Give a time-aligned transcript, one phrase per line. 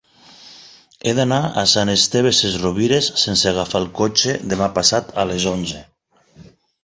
[1.07, 5.85] He d'anar a Sant Esteve Sesrovires sense agafar el cotxe demà passat a les onze.